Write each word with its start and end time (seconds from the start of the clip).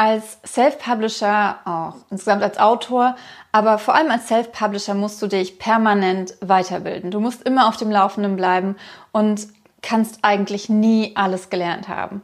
als 0.00 0.38
Self-Publisher, 0.46 1.58
auch 1.66 1.96
insgesamt 2.08 2.42
als 2.42 2.56
Autor, 2.56 3.16
aber 3.52 3.76
vor 3.76 3.94
allem 3.94 4.10
als 4.10 4.28
Self-Publisher 4.28 4.94
musst 4.94 5.20
du 5.20 5.26
dich 5.26 5.58
permanent 5.58 6.36
weiterbilden. 6.40 7.10
Du 7.10 7.20
musst 7.20 7.42
immer 7.42 7.68
auf 7.68 7.76
dem 7.76 7.90
Laufenden 7.90 8.34
bleiben 8.34 8.76
und 9.12 9.48
kannst 9.82 10.20
eigentlich 10.22 10.70
nie 10.70 11.12
alles 11.16 11.50
gelernt 11.50 11.88
haben. 11.88 12.22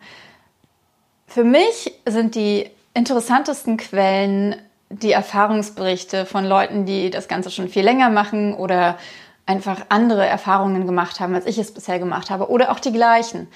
Für 1.26 1.44
mich 1.44 1.92
sind 2.06 2.34
die 2.34 2.70
interessantesten 2.94 3.76
Quellen 3.76 4.56
die 4.88 5.12
Erfahrungsberichte 5.12 6.24
von 6.24 6.46
Leuten, 6.46 6.86
die 6.86 7.10
das 7.10 7.28
Ganze 7.28 7.50
schon 7.50 7.68
viel 7.68 7.84
länger 7.84 8.08
machen 8.08 8.54
oder 8.54 8.96
einfach 9.44 9.82
andere 9.90 10.24
Erfahrungen 10.24 10.86
gemacht 10.86 11.20
haben, 11.20 11.34
als 11.34 11.44
ich 11.44 11.58
es 11.58 11.74
bisher 11.74 11.98
gemacht 11.98 12.30
habe 12.30 12.48
oder 12.48 12.70
auch 12.70 12.80
die 12.80 12.92
gleichen. 12.92 13.48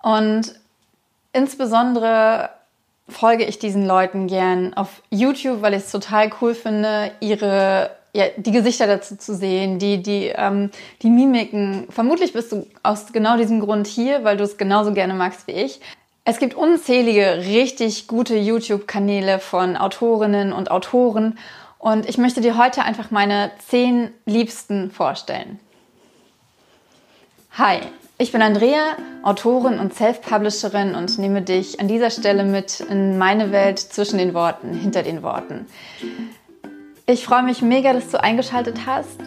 Und 0.00 0.54
insbesondere 1.32 2.50
folge 3.08 3.44
ich 3.44 3.58
diesen 3.58 3.86
Leuten 3.86 4.26
gern 4.26 4.74
auf 4.74 5.02
YouTube, 5.10 5.62
weil 5.62 5.74
ich 5.74 5.84
es 5.84 5.90
total 5.92 6.30
cool 6.40 6.54
finde, 6.54 7.10
ihre 7.20 7.90
ja, 8.14 8.24
die 8.36 8.52
Gesichter 8.52 8.86
dazu 8.86 9.16
zu 9.16 9.34
sehen, 9.34 9.78
die, 9.78 10.02
die, 10.02 10.32
ähm, 10.34 10.70
die 11.02 11.10
Mimiken. 11.10 11.86
Vermutlich 11.90 12.32
bist 12.32 12.52
du 12.52 12.66
aus 12.82 13.12
genau 13.12 13.36
diesem 13.36 13.60
Grund 13.60 13.86
hier, 13.86 14.24
weil 14.24 14.36
du 14.36 14.44
es 14.44 14.56
genauso 14.56 14.92
gerne 14.92 15.14
magst 15.14 15.46
wie 15.46 15.52
ich. 15.52 15.80
Es 16.24 16.38
gibt 16.38 16.54
unzählige 16.54 17.38
richtig 17.46 18.06
gute 18.06 18.36
YouTube-Kanäle 18.36 19.38
von 19.38 19.76
Autorinnen 19.76 20.52
und 20.52 20.70
Autoren 20.70 21.38
und 21.78 22.08
ich 22.08 22.18
möchte 22.18 22.40
dir 22.40 22.58
heute 22.58 22.82
einfach 22.82 23.10
meine 23.10 23.50
zehn 23.66 24.10
Liebsten 24.26 24.90
vorstellen. 24.90 25.58
Hi, 27.52 27.80
ich 28.20 28.32
bin 28.32 28.42
Andrea, 28.42 28.96
Autorin 29.22 29.78
und 29.78 29.94
Self-Publisherin 29.94 30.96
und 30.96 31.18
nehme 31.18 31.40
dich 31.40 31.78
an 31.78 31.86
dieser 31.86 32.10
Stelle 32.10 32.42
mit 32.42 32.80
in 32.80 33.16
meine 33.16 33.52
Welt 33.52 33.78
zwischen 33.78 34.18
den 34.18 34.34
Worten, 34.34 34.74
hinter 34.74 35.04
den 35.04 35.22
Worten. 35.22 35.66
Ich 37.06 37.24
freue 37.24 37.44
mich 37.44 37.62
mega, 37.62 37.92
dass 37.92 38.10
du 38.10 38.20
eingeschaltet 38.20 38.86
hast. 38.86 39.20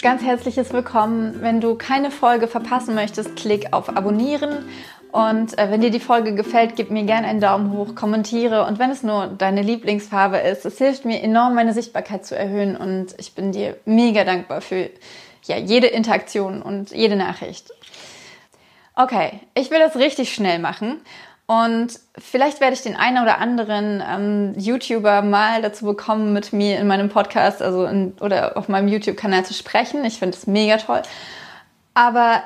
Ganz 0.00 0.22
herzliches 0.22 0.72
Willkommen. 0.72 1.42
Wenn 1.42 1.60
du 1.60 1.74
keine 1.74 2.10
Folge 2.10 2.48
verpassen 2.48 2.94
möchtest, 2.94 3.36
klick 3.36 3.74
auf 3.74 3.94
Abonnieren. 3.94 4.64
Und 5.12 5.58
äh, 5.58 5.70
wenn 5.70 5.82
dir 5.82 5.90
die 5.90 6.00
Folge 6.00 6.34
gefällt, 6.34 6.76
gib 6.76 6.90
mir 6.90 7.02
gerne 7.02 7.26
einen 7.26 7.40
Daumen 7.40 7.72
hoch, 7.72 7.94
kommentiere. 7.94 8.64
Und 8.64 8.78
wenn 8.78 8.90
es 8.90 9.02
nur 9.02 9.26
deine 9.26 9.60
Lieblingsfarbe 9.60 10.38
ist, 10.38 10.64
es 10.64 10.78
hilft 10.78 11.04
mir 11.04 11.20
enorm, 11.22 11.54
meine 11.54 11.74
Sichtbarkeit 11.74 12.24
zu 12.24 12.38
erhöhen. 12.38 12.74
Und 12.74 13.08
ich 13.18 13.34
bin 13.34 13.52
dir 13.52 13.76
mega 13.84 14.24
dankbar 14.24 14.62
für 14.62 14.88
ja, 15.44 15.58
jede 15.58 15.88
Interaktion 15.88 16.62
und 16.62 16.92
jede 16.92 17.16
Nachricht. 17.16 17.70
Okay, 18.94 19.40
ich 19.54 19.70
will 19.70 19.78
das 19.78 19.96
richtig 19.96 20.34
schnell 20.34 20.58
machen 20.58 21.00
und 21.50 21.98
vielleicht 22.16 22.60
werde 22.60 22.74
ich 22.74 22.82
den 22.82 22.94
einen 22.94 23.20
oder 23.20 23.38
anderen 23.38 24.00
ähm, 24.08 24.54
YouTuber 24.56 25.22
mal 25.22 25.62
dazu 25.62 25.84
bekommen, 25.84 26.32
mit 26.32 26.52
mir 26.52 26.78
in 26.78 26.86
meinem 26.86 27.08
Podcast 27.08 27.60
also 27.60 27.86
in, 27.86 28.12
oder 28.20 28.56
auf 28.56 28.68
meinem 28.68 28.86
YouTube-Kanal 28.86 29.44
zu 29.44 29.52
sprechen. 29.52 30.04
Ich 30.04 30.20
finde 30.20 30.36
es 30.36 30.46
mega 30.46 30.76
toll. 30.76 31.02
Aber 31.92 32.44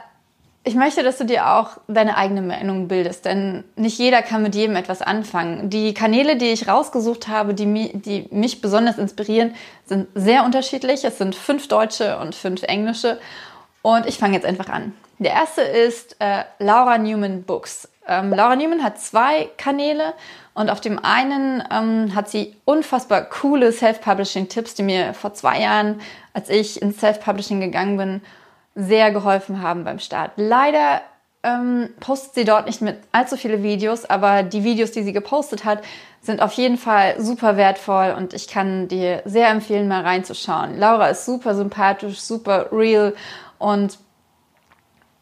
ich 0.65 0.75
möchte, 0.75 1.03
dass 1.03 1.19
du 1.19 1.27
dir 1.27 1.51
auch 1.51 1.77
deine 1.87 2.17
eigene 2.17 2.41
Meinung 2.41 2.89
bildest, 2.89 3.27
denn 3.27 3.65
nicht 3.77 3.99
jeder 3.99 4.23
kann 4.23 4.43
mit 4.43 4.55
jedem 4.55 4.75
etwas 4.75 5.03
anfangen. 5.03 5.69
Die 5.69 5.93
Kanäle, 5.93 6.37
die 6.39 6.47
ich 6.47 6.67
rausgesucht 6.67 7.29
habe, 7.29 7.53
die, 7.53 7.93
die 7.93 8.27
mich 8.31 8.63
besonders 8.63 8.97
inspirieren, 8.97 9.55
sind 9.85 10.09
sehr 10.15 10.47
unterschiedlich. 10.47 11.05
Es 11.05 11.19
sind 11.19 11.35
fünf 11.35 11.69
deutsche 11.69 12.19
und 12.21 12.35
fünf 12.35 12.63
englische. 12.63 13.21
Und 13.83 14.07
ich 14.07 14.17
fange 14.17 14.33
jetzt 14.33 14.47
einfach 14.47 14.71
an. 14.71 14.95
Der 15.19 15.33
erste 15.33 15.63
ist 15.63 16.17
äh, 16.19 16.45
Laura 16.59 16.99
Newman 16.99 17.45
Books. 17.45 17.89
Ähm, 18.07 18.31
Laura 18.31 18.57
Newman 18.57 18.83
hat 18.83 19.01
zwei 19.01 19.49
Kanäle 19.57 20.13
und 20.55 20.71
auf 20.71 20.81
dem 20.81 21.03
einen 21.03 21.63
ähm, 21.71 22.15
hat 22.15 22.29
sie 22.29 22.57
unfassbar 22.65 23.23
coole 23.23 23.73
Self-Publishing-Tipps, 23.73 24.75
die 24.75 24.83
mir 24.83 25.15
vor 25.15 25.35
zwei 25.35 25.61
Jahren, 25.61 26.01
als 26.33 26.51
ich 26.51 26.83
ins 26.83 26.99
Self-Publishing 27.01 27.61
gegangen 27.61 27.97
bin, 27.97 28.21
sehr 28.75 29.11
geholfen 29.13 29.63
haben 29.63 29.85
beim 29.85 29.99
Start. 29.99 30.33
Leider 30.37 31.01
ähm, 31.45 31.91
postet 32.01 32.35
sie 32.35 32.45
dort 32.45 32.67
nicht 32.67 32.83
mit 32.83 32.99
allzu 33.13 33.37
viele 33.37 33.63
Videos, 33.63 34.05
aber 34.05 34.43
die 34.43 34.65
Videos, 34.65 34.93
die 34.93 35.03
sie 35.03 35.13
gepostet 35.13 35.65
hat, 35.65 35.83
sind 36.21 36.41
auf 36.41 36.53
jeden 36.53 36.79
Fall 36.79 37.21
super 37.21 37.57
wertvoll 37.57 38.15
und 38.17 38.35
ich 38.35 38.49
kann 38.49 38.89
dir 38.89 39.23
sehr 39.27 39.49
empfehlen, 39.49 39.89
mal 39.89 40.03
reinzuschauen. 40.03 40.79
Laura 40.79 41.09
ist 41.09 41.27
super 41.27 41.55
sympathisch, 41.55 42.21
super 42.21 42.69
real 42.73 43.15
und 43.59 43.99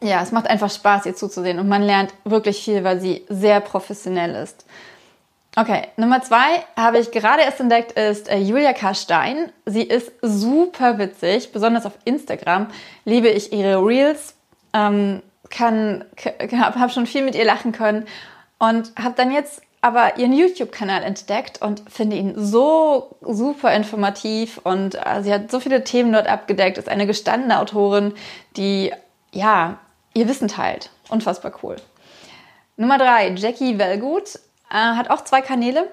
ja, 0.03 0.21
es 0.21 0.31
macht 0.31 0.47
einfach 0.47 0.69
Spaß, 0.69 1.05
ihr 1.05 1.15
zuzusehen 1.15 1.59
und 1.59 1.67
man 1.67 1.81
lernt 1.81 2.13
wirklich 2.25 2.63
viel, 2.63 2.83
weil 2.83 2.99
sie 2.99 3.25
sehr 3.29 3.61
professionell 3.61 4.35
ist. 4.35 4.65
Okay, 5.55 5.83
Nummer 5.97 6.21
zwei 6.21 6.63
habe 6.75 6.97
ich 6.97 7.11
gerade 7.11 7.43
erst 7.43 7.59
entdeckt, 7.59 7.91
ist 7.93 8.27
äh, 8.27 8.37
Julia 8.39 8.73
K. 8.73 8.95
Stein. 8.95 9.51
Sie 9.65 9.83
ist 9.83 10.11
super 10.21 10.97
witzig, 10.97 11.51
besonders 11.51 11.85
auf 11.85 11.93
Instagram 12.05 12.67
liebe 13.05 13.29
ich 13.29 13.53
ihre 13.53 13.85
Reels, 13.85 14.35
ähm, 14.73 15.21
kann, 15.49 16.05
habe 16.51 16.79
hab 16.79 16.91
schon 16.91 17.05
viel 17.05 17.23
mit 17.23 17.35
ihr 17.35 17.45
lachen 17.45 17.71
können 17.71 18.05
und 18.57 18.91
habe 18.97 19.13
dann 19.15 19.31
jetzt 19.31 19.61
aber 19.81 20.17
ihren 20.17 20.33
YouTube-Kanal 20.33 21.03
entdeckt 21.03 21.61
und 21.61 21.83
finde 21.87 22.15
ihn 22.15 22.33
so 22.35 23.15
super 23.21 23.73
informativ 23.75 24.59
und 24.63 24.95
äh, 24.95 25.21
sie 25.21 25.31
hat 25.31 25.51
so 25.51 25.59
viele 25.59 25.83
Themen 25.83 26.13
dort 26.13 26.27
abgedeckt, 26.27 26.77
ist 26.77 26.89
eine 26.89 27.05
gestandene 27.05 27.59
Autorin, 27.59 28.13
die 28.57 28.91
ja 29.31 29.77
ihr 30.13 30.27
Wissen 30.27 30.47
teilt. 30.47 30.89
Unfassbar 31.09 31.53
cool. 31.63 31.75
Nummer 32.75 32.97
drei, 32.97 33.29
Jackie 33.35 33.77
Wellgut 33.77 34.35
äh, 34.69 34.75
hat 34.75 35.09
auch 35.09 35.23
zwei 35.23 35.41
Kanäle. 35.41 35.89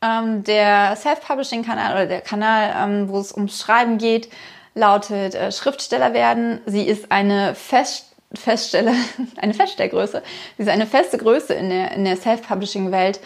Ähm, 0.00 0.44
der 0.44 0.96
Self-Publishing-Kanal 0.96 1.92
oder 1.92 2.06
der 2.06 2.20
Kanal, 2.20 2.74
ähm, 2.76 3.08
wo 3.08 3.18
es 3.18 3.32
ums 3.32 3.60
Schreiben 3.60 3.98
geht, 3.98 4.30
lautet 4.74 5.34
äh, 5.34 5.52
Schriftsteller 5.52 6.14
werden. 6.14 6.60
Sie 6.66 6.86
ist 6.86 7.12
eine 7.12 7.54
Fest 7.54 8.08
Feststelle, 8.34 8.94
eine 9.36 9.52
Feststellgröße. 9.54 10.22
Sie 10.56 10.62
ist 10.62 10.68
eine 10.68 10.86
feste 10.86 11.18
Größe 11.18 11.52
in 11.54 11.68
der, 11.68 11.92
in 11.92 12.04
der 12.04 12.16
Self-Publishing-Welt 12.16 13.20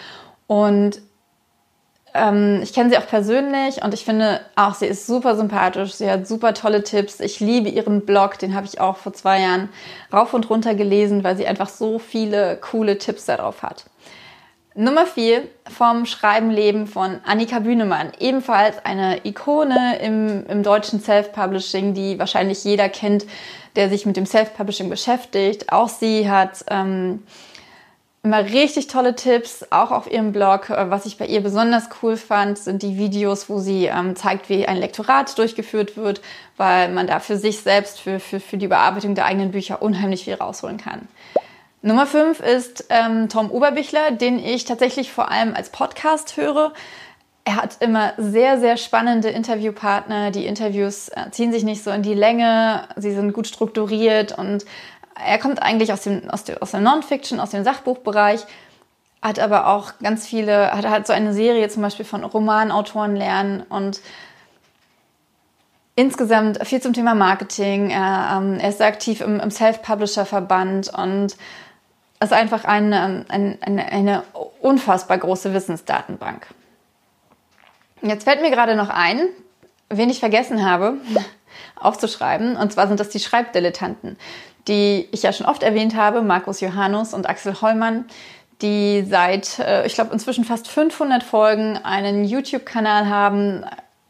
und 0.48 1.00
ähm, 2.16 2.60
ich 2.62 2.72
kenne 2.72 2.90
sie 2.90 2.98
auch 2.98 3.06
persönlich 3.06 3.82
und 3.82 3.94
ich 3.94 4.04
finde 4.04 4.40
auch, 4.56 4.74
sie 4.74 4.86
ist 4.86 5.06
super 5.06 5.36
sympathisch. 5.36 5.94
Sie 5.94 6.10
hat 6.10 6.26
super 6.26 6.54
tolle 6.54 6.82
Tipps. 6.82 7.20
Ich 7.20 7.40
liebe 7.40 7.68
ihren 7.68 8.06
Blog, 8.06 8.38
den 8.38 8.54
habe 8.54 8.66
ich 8.66 8.80
auch 8.80 8.96
vor 8.96 9.12
zwei 9.12 9.40
Jahren 9.40 9.68
rauf 10.12 10.34
und 10.34 10.48
runter 10.50 10.74
gelesen, 10.74 11.24
weil 11.24 11.36
sie 11.36 11.46
einfach 11.46 11.68
so 11.68 11.98
viele 11.98 12.56
coole 12.56 12.98
Tipps 12.98 13.26
darauf 13.26 13.62
hat. 13.62 13.84
Nummer 14.74 15.06
vier 15.06 15.44
vom 15.74 16.04
Schreibenleben 16.04 16.86
von 16.86 17.20
Annika 17.24 17.60
Bühnemann. 17.60 18.12
Ebenfalls 18.18 18.84
eine 18.84 19.24
Ikone 19.24 19.98
im, 20.00 20.44
im 20.46 20.62
deutschen 20.62 21.00
Self-Publishing, 21.00 21.94
die 21.94 22.18
wahrscheinlich 22.18 22.62
jeder 22.62 22.90
kennt, 22.90 23.24
der 23.74 23.88
sich 23.88 24.04
mit 24.04 24.18
dem 24.18 24.26
Self-Publishing 24.26 24.90
beschäftigt. 24.90 25.72
Auch 25.72 25.88
sie 25.88 26.30
hat 26.30 26.64
ähm, 26.68 27.22
immer 28.26 28.44
richtig 28.44 28.88
tolle 28.88 29.14
Tipps, 29.14 29.64
auch 29.70 29.92
auf 29.92 30.10
ihrem 30.10 30.32
Blog. 30.32 30.68
Äh, 30.68 30.90
was 30.90 31.06
ich 31.06 31.16
bei 31.16 31.26
ihr 31.26 31.40
besonders 31.42 31.88
cool 32.02 32.16
fand, 32.16 32.58
sind 32.58 32.82
die 32.82 32.98
Videos, 32.98 33.48
wo 33.48 33.58
sie 33.58 33.86
ähm, 33.86 34.16
zeigt, 34.16 34.48
wie 34.48 34.66
ein 34.66 34.78
Lektorat 34.78 35.38
durchgeführt 35.38 35.96
wird, 35.96 36.20
weil 36.56 36.90
man 36.90 37.06
da 37.06 37.20
für 37.20 37.36
sich 37.36 37.60
selbst, 37.60 38.00
für, 38.00 38.18
für, 38.18 38.40
für 38.40 38.56
die 38.56 38.66
Bearbeitung 38.66 39.14
der 39.14 39.26
eigenen 39.26 39.52
Bücher 39.52 39.80
unheimlich 39.80 40.24
viel 40.24 40.34
rausholen 40.34 40.76
kann. 40.76 41.06
Nummer 41.82 42.04
5 42.04 42.40
ist 42.40 42.86
ähm, 42.88 43.28
Tom 43.28 43.48
Oberbichler, 43.48 44.10
den 44.10 44.40
ich 44.40 44.64
tatsächlich 44.64 45.12
vor 45.12 45.30
allem 45.30 45.54
als 45.54 45.70
Podcast 45.70 46.36
höre. 46.36 46.72
Er 47.44 47.54
hat 47.54 47.76
immer 47.78 48.12
sehr, 48.16 48.58
sehr 48.58 48.76
spannende 48.76 49.28
Interviewpartner. 49.28 50.32
Die 50.32 50.46
Interviews 50.46 51.10
äh, 51.10 51.30
ziehen 51.30 51.52
sich 51.52 51.62
nicht 51.62 51.84
so 51.84 51.92
in 51.92 52.02
die 52.02 52.14
Länge, 52.14 52.88
sie 52.96 53.14
sind 53.14 53.32
gut 53.32 53.46
strukturiert 53.46 54.36
und 54.36 54.64
er 55.24 55.38
kommt 55.38 55.62
eigentlich 55.62 55.92
aus 55.92 56.02
dem, 56.02 56.28
aus 56.28 56.44
dem, 56.44 56.56
aus 56.60 56.72
dem 56.72 56.82
Non-Fiction, 56.82 57.40
aus 57.40 57.50
dem 57.50 57.64
Sachbuchbereich, 57.64 58.44
hat 59.22 59.38
aber 59.38 59.68
auch 59.68 59.92
ganz 60.02 60.26
viele, 60.26 60.72
hat 60.72 60.88
halt 60.88 61.06
so 61.06 61.12
eine 61.12 61.32
Serie 61.32 61.68
zum 61.68 61.82
Beispiel 61.82 62.04
von 62.04 62.24
Romanautoren 62.24 63.16
lernen 63.16 63.62
und 63.68 64.00
insgesamt 65.96 66.64
viel 66.66 66.80
zum 66.80 66.92
Thema 66.92 67.14
Marketing. 67.14 67.90
Er, 67.90 68.36
ähm, 68.36 68.58
er 68.60 68.68
ist 68.68 68.80
aktiv 68.82 69.20
im, 69.20 69.40
im 69.40 69.50
Self-Publisher-Verband 69.50 70.92
und 70.96 71.36
ist 72.20 72.32
einfach 72.32 72.64
eine, 72.64 73.24
eine, 73.28 73.58
eine, 73.60 73.92
eine 73.92 74.22
unfassbar 74.60 75.18
große 75.18 75.52
Wissensdatenbank. 75.52 76.46
Jetzt 78.02 78.24
fällt 78.24 78.42
mir 78.42 78.50
gerade 78.50 78.76
noch 78.76 78.90
ein, 78.90 79.26
wen 79.88 80.10
ich 80.10 80.20
vergessen 80.20 80.68
habe 80.68 80.98
aufzuschreiben, 81.76 82.56
und 82.56 82.72
zwar 82.72 82.88
sind 82.88 83.00
das 83.00 83.08
die 83.10 83.20
Schreibdilettanten 83.20 84.16
die 84.68 85.08
ich 85.12 85.22
ja 85.22 85.32
schon 85.32 85.46
oft 85.46 85.62
erwähnt 85.62 85.94
habe, 85.94 86.22
Markus 86.22 86.60
Johannes 86.60 87.14
und 87.14 87.28
Axel 87.28 87.60
Hollmann, 87.60 88.06
die 88.62 89.04
seit, 89.08 89.58
äh, 89.58 89.86
ich 89.86 89.94
glaube, 89.94 90.12
inzwischen 90.12 90.44
fast 90.44 90.68
500 90.68 91.22
Folgen 91.22 91.78
einen 91.78 92.24
YouTube-Kanal 92.24 93.08
haben, 93.08 93.64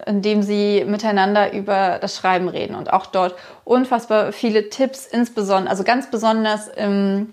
in 0.07 0.23
dem 0.23 0.43
sie 0.43 0.85
miteinander 0.87 1.53
über 1.53 1.99
das 2.01 2.17
Schreiben 2.17 2.49
reden 2.49 2.75
und 2.75 2.93
auch 2.93 3.07
dort 3.07 3.35
unfassbar 3.65 4.33
viele 4.33 4.71
Tipps, 4.71 5.07
insbesondere, 5.07 5.71
also 5.71 5.85
ganz 5.85 6.11
besonders 6.11 6.71
ähm, 6.77 7.33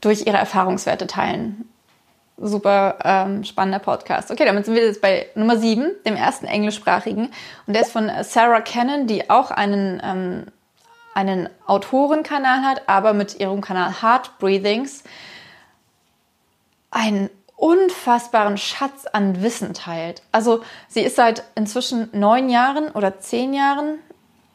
durch 0.00 0.26
ihre 0.26 0.36
Erfahrungswerte 0.36 1.06
teilen. 1.06 1.68
Super 2.36 2.98
ähm, 3.02 3.44
spannender 3.44 3.78
Podcast. 3.78 4.30
Okay, 4.30 4.44
damit 4.44 4.66
sind 4.66 4.74
wir 4.74 4.84
jetzt 4.84 5.00
bei 5.00 5.26
Nummer 5.34 5.56
7, 5.56 5.90
dem 6.04 6.16
ersten 6.16 6.46
englischsprachigen. 6.46 7.30
Und 7.66 7.74
der 7.74 7.82
ist 7.82 7.92
von 7.92 8.10
Sarah 8.22 8.60
Cannon, 8.60 9.06
die 9.06 9.30
auch 9.30 9.50
einen, 9.50 10.00
ähm, 10.04 10.46
einen 11.14 11.48
Autorenkanal 11.66 12.62
hat, 12.62 12.88
aber 12.88 13.14
mit 13.14 13.40
ihrem 13.40 13.60
Kanal 13.60 14.02
Heart 14.02 14.38
Breathings 14.38 15.02
einen 16.90 17.30
unfassbaren 17.56 18.58
Schatz 18.58 19.06
an 19.06 19.42
Wissen 19.42 19.72
teilt. 19.72 20.22
Also 20.30 20.62
sie 20.88 21.00
ist 21.00 21.16
seit 21.16 21.42
inzwischen 21.54 22.10
neun 22.12 22.50
Jahren 22.50 22.90
oder 22.90 23.18
zehn 23.18 23.54
Jahren 23.54 23.98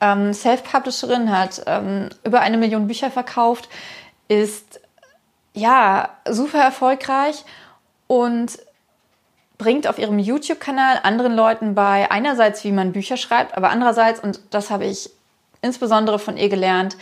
ähm, 0.01 0.33
Self-Publisherin, 0.33 1.35
hat 1.35 1.63
ähm, 1.65 2.09
über 2.23 2.41
eine 2.41 2.57
Million 2.57 2.87
Bücher 2.87 3.09
verkauft, 3.09 3.69
ist 4.27 4.79
ja 5.53 6.09
super 6.29 6.59
erfolgreich 6.59 7.43
und 8.11 8.59
bringt 9.57 9.87
auf 9.87 9.97
ihrem 9.97 10.19
YouTube-Kanal 10.19 10.99
anderen 11.03 11.33
Leuten 11.33 11.75
bei, 11.75 12.11
einerseits, 12.11 12.61
wie 12.65 12.73
man 12.73 12.91
Bücher 12.91 13.15
schreibt, 13.15 13.55
aber 13.55 13.69
andererseits, 13.69 14.19
und 14.19 14.41
das 14.49 14.69
habe 14.69 14.83
ich 14.83 15.09
insbesondere 15.61 16.19
von 16.19 16.35
ihr 16.35 16.49
gelernt, 16.49 16.97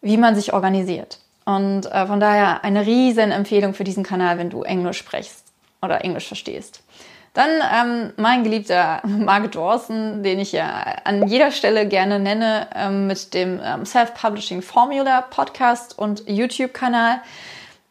wie 0.00 0.16
man 0.16 0.36
sich 0.36 0.52
organisiert. 0.52 1.18
Und 1.44 1.86
äh, 1.86 2.06
von 2.06 2.20
daher 2.20 2.62
eine 2.62 2.86
riesen 2.86 3.32
Empfehlung 3.32 3.74
für 3.74 3.82
diesen 3.82 4.04
Kanal, 4.04 4.38
wenn 4.38 4.48
du 4.48 4.62
Englisch 4.62 4.98
sprichst 4.98 5.44
oder 5.82 6.04
Englisch 6.04 6.28
verstehst. 6.28 6.84
Dann 7.32 7.50
ähm, 7.74 8.12
mein 8.16 8.44
geliebter 8.44 9.00
Mark 9.04 9.50
Dawson, 9.50 10.22
den 10.22 10.38
ich 10.38 10.52
ja 10.52 10.84
an 11.02 11.26
jeder 11.26 11.50
Stelle 11.50 11.88
gerne 11.88 12.20
nenne, 12.20 12.68
ähm, 12.76 13.08
mit 13.08 13.34
dem 13.34 13.60
ähm, 13.60 13.84
Self-Publishing 13.84 14.62
Formula 14.62 15.22
Podcast 15.22 15.98
und 15.98 16.22
YouTube-Kanal, 16.28 17.22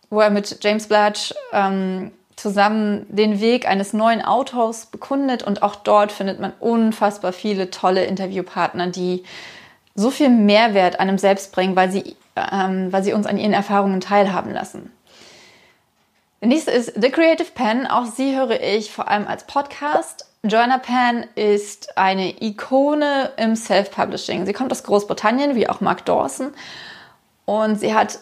wo 0.10 0.22
er 0.22 0.30
mit 0.30 0.64
James 0.64 0.88
Blatch 0.88 1.34
ähm, 1.52 2.14
zusammen 2.36 3.06
den 3.10 3.40
Weg 3.40 3.68
eines 3.68 3.94
neuen 3.94 4.24
Autors 4.24 4.88
bekundet 4.88 5.44
und 5.44 5.64
auch 5.64 5.76
dort 5.76 6.12
findet 6.12 6.40
man 6.40 6.54
unfassbar 6.60 7.34
viele 7.34 7.70
tolle 7.70 8.06
Interviewpartner, 8.06 8.88
die 8.88 9.24
so 9.96 10.10
viel 10.10 10.30
Mehrwert 10.30 11.00
einem 11.00 11.18
selbst 11.18 11.52
bringen, 11.52 11.76
weil 11.76 11.92
sie, 11.92 12.16
ähm, 12.36 12.92
weil 12.92 13.04
sie 13.04 13.14
uns 13.14 13.28
an 13.28 13.38
ihren 13.38 13.54
Erfahrungen 13.54 14.02
teilhaben 14.02 14.52
lassen. 14.52 14.92
Der 16.42 16.50
nächste 16.50 16.72
ist 16.72 16.94
The 17.02 17.10
Creative 17.10 17.52
Pen. 17.56 17.88
Auch 17.88 18.06
sie 18.06 18.36
höre 18.36 18.62
ich 18.62 18.92
vor 18.92 19.08
allem 19.08 19.28
als 19.28 19.46
Podcast. 19.46 20.26
Joanna 20.44 20.78
Penn 20.78 21.26
ist 21.36 21.98
eine 21.98 22.44
Ikone 22.44 23.32
im 23.38 23.56
Self-Publishing. 23.56 24.46
Sie 24.46 24.52
kommt 24.52 24.72
aus 24.74 24.84
Großbritannien, 24.84 25.56
wie 25.56 25.70
auch 25.70 25.80
Mark 25.80 26.04
Dawson. 26.06 26.52
Und 27.46 27.80
sie 27.80 27.94
hat 27.94 28.20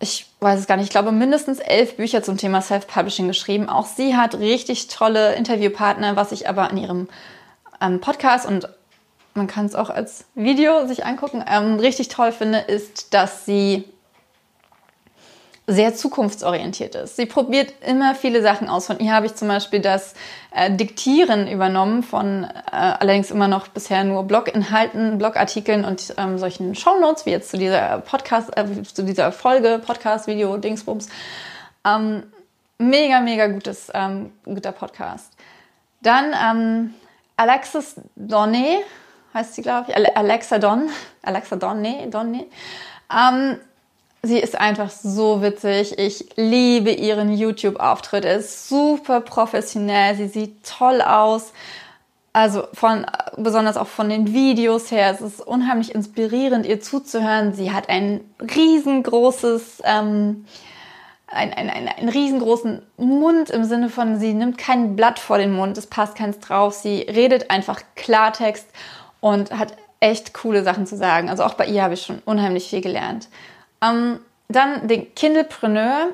ich 0.00 0.26
weiß 0.40 0.60
es 0.60 0.66
gar 0.66 0.76
nicht, 0.76 0.86
ich 0.86 0.90
glaube 0.90 1.12
mindestens 1.12 1.58
elf 1.58 1.96
Bücher 1.96 2.22
zum 2.22 2.36
Thema 2.36 2.62
Self-Publishing 2.62 3.26
geschrieben. 3.26 3.68
Auch 3.68 3.86
sie 3.86 4.16
hat 4.16 4.38
richtig 4.38 4.88
tolle 4.88 5.34
Interviewpartner, 5.34 6.14
was 6.14 6.32
ich 6.32 6.48
aber 6.48 6.70
in 6.70 6.76
ihrem 6.76 7.08
ähm, 7.80 8.00
Podcast 8.00 8.46
und 8.46 8.68
man 9.34 9.46
kann 9.46 9.66
es 9.66 9.74
auch 9.74 9.90
als 9.90 10.24
Video 10.34 10.86
sich 10.86 11.04
angucken, 11.04 11.44
ähm, 11.48 11.78
richtig 11.78 12.08
toll 12.08 12.32
finde, 12.32 12.58
ist, 12.58 13.14
dass 13.14 13.44
sie 13.44 13.84
sehr 15.70 15.94
zukunftsorientiert 15.94 16.94
ist. 16.94 17.16
Sie 17.16 17.26
probiert 17.26 17.74
immer 17.86 18.14
viele 18.14 18.40
Sachen 18.40 18.70
aus. 18.70 18.86
Von 18.86 19.00
ihr 19.00 19.12
habe 19.12 19.26
ich 19.26 19.34
zum 19.34 19.48
Beispiel 19.48 19.80
das 19.80 20.14
äh, 20.50 20.70
Diktieren 20.70 21.46
übernommen 21.46 22.02
von 22.02 22.44
äh, 22.44 22.48
allerdings 22.72 23.30
immer 23.30 23.48
noch 23.48 23.68
bisher 23.68 24.02
nur 24.02 24.22
Bloginhalten, 24.24 25.18
Blogartikeln 25.18 25.84
und 25.84 26.14
ähm, 26.16 26.38
solchen 26.38 26.74
Shownotes, 26.74 27.26
wie 27.26 27.30
jetzt 27.32 27.50
zu 27.50 27.58
dieser 27.58 27.98
Podcast, 27.98 28.56
äh, 28.56 28.82
zu 28.82 29.04
dieser 29.04 29.30
Folge, 29.30 29.78
Podcast, 29.84 30.26
Video, 30.26 30.56
Dingsbums. 30.56 31.10
Ähm, 31.84 32.22
mega, 32.78 33.20
mega 33.20 33.48
gutes, 33.48 33.90
ähm, 33.92 34.32
guter 34.46 34.72
Podcast. 34.72 35.34
Dann 36.00 36.32
ähm, 36.32 36.94
Alexis 37.36 37.96
Donne, 38.16 38.78
heißt 39.34 39.54
sie, 39.54 39.60
glaube 39.60 39.90
ich, 39.90 40.16
Alexa 40.16 40.58
Don, 40.58 40.88
Alexa 41.22 41.56
Donne, 41.56 42.08
Donne. 42.08 42.46
Ähm, 43.14 43.58
Sie 44.22 44.38
ist 44.38 44.58
einfach 44.58 44.90
so 44.90 45.42
witzig. 45.42 45.98
Ich 45.98 46.26
liebe 46.36 46.90
ihren 46.90 47.32
YouTube-Auftritt. 47.32 48.24
Er 48.24 48.38
ist 48.38 48.68
super 48.68 49.20
professionell. 49.20 50.16
Sie 50.16 50.26
sieht 50.26 50.64
toll 50.64 51.00
aus. 51.00 51.52
Also 52.32 52.64
von, 52.72 53.06
besonders 53.36 53.76
auch 53.76 53.86
von 53.86 54.08
den 54.08 54.32
Videos 54.32 54.90
her. 54.90 55.10
Es 55.12 55.20
ist 55.20 55.40
unheimlich 55.40 55.94
inspirierend, 55.94 56.66
ihr 56.66 56.80
zuzuhören. 56.80 57.54
Sie 57.54 57.72
hat 57.72 57.88
ein 57.88 58.20
riesengroßes, 58.40 59.82
ähm, 59.84 60.44
ein, 61.26 61.52
ein, 61.52 61.70
ein, 61.70 61.88
einen 61.88 62.08
riesengroßen 62.08 62.82
Mund 62.96 63.50
im 63.50 63.64
Sinne 63.64 63.88
von, 63.88 64.18
sie 64.18 64.34
nimmt 64.34 64.58
kein 64.58 64.96
Blatt 64.96 65.18
vor 65.18 65.38
den 65.38 65.52
Mund, 65.52 65.76
es 65.78 65.86
passt 65.86 66.16
keins 66.16 66.38
drauf. 66.38 66.74
Sie 66.74 67.02
redet 67.02 67.50
einfach 67.50 67.82
Klartext 67.96 68.66
und 69.20 69.50
hat 69.50 69.76
echt 70.00 70.32
coole 70.34 70.62
Sachen 70.62 70.86
zu 70.86 70.96
sagen. 70.96 71.28
Also 71.28 71.44
auch 71.44 71.54
bei 71.54 71.66
ihr 71.66 71.82
habe 71.82 71.94
ich 71.94 72.02
schon 72.02 72.20
unheimlich 72.24 72.68
viel 72.68 72.80
gelernt. 72.80 73.28
Ähm, 73.82 74.20
dann 74.48 74.88
den 74.88 75.14
Kindlepreneur. 75.14 76.08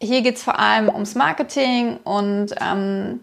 Hier 0.00 0.22
geht 0.22 0.36
es 0.36 0.42
vor 0.42 0.58
allem 0.58 0.88
ums 0.88 1.14
Marketing 1.14 1.98
und 2.04 2.54
ähm, 2.60 3.20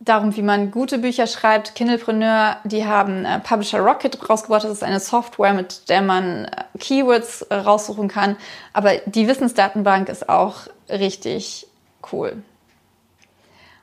darum, 0.00 0.34
wie 0.36 0.42
man 0.42 0.70
gute 0.70 0.98
Bücher 0.98 1.26
schreibt. 1.26 1.74
Kindlepreneur, 1.74 2.56
die 2.64 2.86
haben 2.86 3.24
äh, 3.24 3.40
Publisher 3.40 3.80
Rocket 3.80 4.28
rausgebracht. 4.28 4.64
Das 4.64 4.72
ist 4.72 4.82
eine 4.82 5.00
Software, 5.00 5.52
mit 5.52 5.88
der 5.88 6.02
man 6.02 6.46
äh, 6.46 6.64
Keywords 6.78 7.42
äh, 7.42 7.54
raussuchen 7.54 8.08
kann. 8.08 8.36
Aber 8.72 8.96
die 9.06 9.28
Wissensdatenbank 9.28 10.08
ist 10.08 10.28
auch 10.28 10.62
richtig 10.88 11.66
cool. 12.12 12.42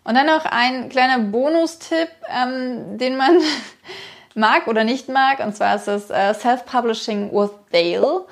Und 0.04 0.16
dann 0.16 0.28
noch 0.28 0.46
ein 0.46 0.90
kleiner 0.90 1.20
Bonustipp, 1.20 2.10
ähm, 2.30 2.98
den 2.98 3.18
man 3.18 3.40
mag 4.36 4.68
oder 4.68 4.84
nicht 4.84 5.10
mag. 5.10 5.40
Und 5.40 5.56
zwar 5.56 5.76
ist 5.76 5.88
es 5.88 6.10
äh, 6.10 6.34
Self-Publishing 6.34 7.32
with 7.32 7.52
Dale. 7.72 8.26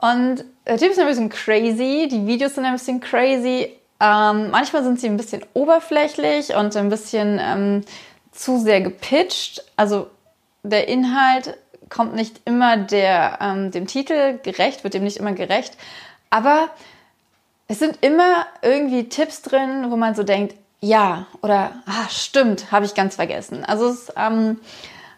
Und 0.00 0.44
der 0.66 0.78
Typ 0.78 0.90
ist 0.90 0.98
ein 0.98 1.06
bisschen 1.06 1.28
crazy, 1.28 2.08
die 2.10 2.26
Videos 2.26 2.56
sind 2.56 2.64
ein 2.64 2.72
bisschen 2.72 3.00
crazy. 3.00 3.76
Ähm, 4.00 4.50
manchmal 4.50 4.82
sind 4.82 4.98
sie 4.98 5.06
ein 5.06 5.16
bisschen 5.16 5.44
oberflächlich 5.54 6.56
und 6.56 6.76
ein 6.76 6.88
bisschen 6.88 7.38
ähm, 7.40 7.84
zu 8.32 8.58
sehr 8.58 8.80
gepitcht. 8.80 9.62
Also 9.76 10.08
der 10.64 10.88
Inhalt 10.88 11.56
kommt 11.88 12.14
nicht 12.14 12.40
immer 12.44 12.76
der, 12.76 13.38
ähm, 13.40 13.70
dem 13.70 13.86
Titel 13.86 14.38
gerecht, 14.42 14.82
wird 14.82 14.94
dem 14.94 15.04
nicht 15.04 15.18
immer 15.18 15.32
gerecht. 15.32 15.76
Aber 16.30 16.68
es 17.68 17.78
sind 17.78 17.98
immer 18.00 18.46
irgendwie 18.62 19.08
Tipps 19.08 19.42
drin, 19.42 19.90
wo 19.90 19.96
man 19.96 20.14
so 20.14 20.22
denkt, 20.24 20.56
ja, 20.80 21.26
oder 21.42 21.72
ah, 21.86 22.08
stimmt, 22.08 22.72
habe 22.72 22.86
ich 22.86 22.94
ganz 22.94 23.14
vergessen. 23.14 23.64
Also 23.64 23.88
es 23.88 24.12
ähm, 24.16 24.58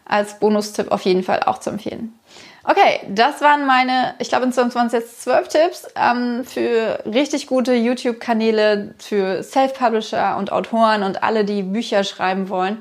als 0.04 0.38
Bonustipp 0.38 0.90
auf 0.90 1.02
jeden 1.02 1.22
Fall 1.22 1.42
auch 1.44 1.58
zu 1.58 1.70
empfehlen. 1.70 2.18
Okay, 2.66 3.00
das 3.08 3.42
waren 3.42 3.66
meine, 3.66 4.14
ich 4.18 4.28
glaube 4.28 4.46
insgesamt 4.46 4.74
waren 4.74 4.86
es 4.86 4.94
jetzt 4.94 5.22
zwölf 5.22 5.48
Tipps 5.48 5.86
ähm, 5.96 6.44
für 6.44 6.98
richtig 7.04 7.46
gute 7.46 7.74
YouTube-Kanäle 7.74 8.94
für 8.98 9.42
Self-Publisher 9.42 10.38
und 10.38 10.50
Autoren 10.50 11.02
und 11.02 11.22
alle, 11.22 11.44
die 11.44 11.62
Bücher 11.62 12.04
schreiben 12.04 12.48
wollen. 12.48 12.80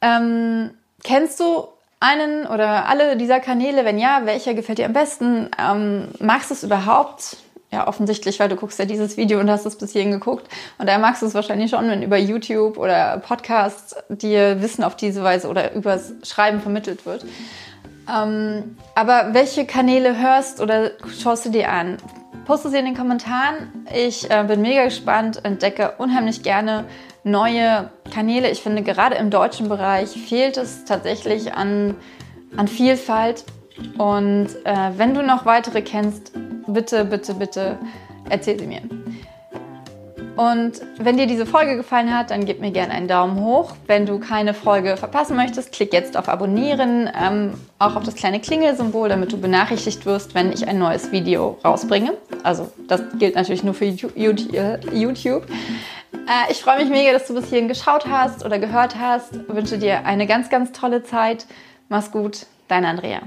Ähm, 0.00 0.70
kennst 1.02 1.40
du 1.40 1.66
einen 1.98 2.46
oder 2.46 2.86
alle 2.88 3.16
dieser 3.16 3.40
Kanäle? 3.40 3.84
Wenn 3.84 3.98
ja, 3.98 4.22
welcher 4.24 4.54
gefällt 4.54 4.78
dir 4.78 4.86
am 4.86 4.92
besten? 4.92 5.50
Ähm, 5.58 6.08
magst 6.20 6.50
du 6.50 6.54
es 6.54 6.62
überhaupt? 6.62 7.38
Ja, 7.72 7.86
offensichtlich, 7.86 8.40
weil 8.40 8.48
du 8.48 8.56
guckst 8.56 8.78
ja 8.78 8.84
dieses 8.84 9.16
Video 9.16 9.38
und 9.38 9.48
hast 9.48 9.64
es 9.64 9.76
bis 9.76 9.92
hierhin 9.92 10.10
geguckt. 10.10 10.48
Und 10.78 10.88
da 10.88 10.98
magst 10.98 11.22
du 11.22 11.26
es 11.26 11.34
wahrscheinlich 11.34 11.70
schon, 11.70 11.88
wenn 11.88 12.02
über 12.02 12.16
YouTube 12.16 12.78
oder 12.78 13.18
Podcasts 13.18 13.94
dir 14.08 14.60
Wissen 14.60 14.82
auf 14.82 14.96
diese 14.96 15.22
Weise 15.22 15.48
oder 15.48 15.72
übers 15.74 16.12
Schreiben 16.24 16.60
vermittelt 16.60 17.06
wird. 17.06 17.24
Ähm, 18.12 18.76
aber 18.96 19.28
welche 19.32 19.66
Kanäle 19.66 20.18
hörst 20.18 20.60
oder 20.60 20.90
schaust 21.16 21.46
du 21.46 21.50
dir 21.50 21.70
an? 21.70 21.98
Poste 22.44 22.70
sie 22.70 22.78
in 22.78 22.86
den 22.86 22.96
Kommentaren. 22.96 23.86
Ich 23.94 24.28
äh, 24.28 24.42
bin 24.42 24.62
mega 24.62 24.84
gespannt, 24.84 25.44
entdecke 25.44 25.94
unheimlich 25.98 26.42
gerne 26.42 26.86
neue 27.22 27.90
Kanäle. 28.12 28.50
Ich 28.50 28.62
finde, 28.62 28.82
gerade 28.82 29.14
im 29.14 29.30
deutschen 29.30 29.68
Bereich 29.68 30.10
fehlt 30.10 30.56
es 30.56 30.84
tatsächlich 30.84 31.54
an, 31.54 31.94
an 32.56 32.66
Vielfalt. 32.66 33.44
Und 33.98 34.48
äh, 34.64 34.90
wenn 34.96 35.14
du 35.14 35.22
noch 35.22 35.46
weitere 35.46 35.82
kennst, 35.82 36.32
bitte, 36.72 37.04
bitte, 37.04 37.34
bitte 37.34 37.78
erzähl 38.28 38.58
sie 38.58 38.66
mir. 38.66 38.82
Und 40.36 40.80
wenn 40.96 41.18
dir 41.18 41.26
diese 41.26 41.44
Folge 41.44 41.76
gefallen 41.76 42.16
hat, 42.16 42.30
dann 42.30 42.46
gib 42.46 42.60
mir 42.60 42.70
gerne 42.70 42.94
einen 42.94 43.08
Daumen 43.08 43.44
hoch. 43.44 43.74
Wenn 43.86 44.06
du 44.06 44.18
keine 44.18 44.54
Folge 44.54 44.96
verpassen 44.96 45.36
möchtest, 45.36 45.70
klick 45.70 45.92
jetzt 45.92 46.16
auf 46.16 46.30
Abonnieren, 46.30 47.10
ähm, 47.14 47.54
auch 47.78 47.94
auf 47.94 48.04
das 48.04 48.14
kleine 48.14 48.40
Klingelsymbol, 48.40 49.10
damit 49.10 49.32
du 49.32 49.38
benachrichtigt 49.38 50.06
wirst, 50.06 50.34
wenn 50.34 50.50
ich 50.50 50.66
ein 50.66 50.78
neues 50.78 51.12
Video 51.12 51.58
rausbringe. 51.62 52.14
Also 52.42 52.72
das 52.88 53.02
gilt 53.18 53.34
natürlich 53.34 53.64
nur 53.64 53.74
für 53.74 53.84
YouTube. 53.84 55.46
Äh, 56.12 56.50
ich 56.50 56.62
freue 56.62 56.78
mich 56.78 56.88
mega, 56.88 57.12
dass 57.12 57.26
du 57.26 57.34
bis 57.34 57.50
hierhin 57.50 57.68
geschaut 57.68 58.06
hast 58.06 58.42
oder 58.42 58.58
gehört 58.58 58.96
hast. 58.98 59.36
Ich 59.36 59.54
wünsche 59.54 59.76
dir 59.76 60.06
eine 60.06 60.26
ganz, 60.26 60.48
ganz 60.48 60.72
tolle 60.72 61.02
Zeit. 61.02 61.44
Mach's 61.90 62.10
gut, 62.12 62.46
deine 62.68 62.88
Andrea. 62.88 63.20